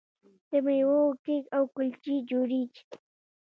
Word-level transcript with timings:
د 0.49 0.51
میوو 0.65 1.01
کیک 1.23 1.45
او 1.55 1.63
کلچې 1.75 2.15
جوړیږي. 2.29 2.83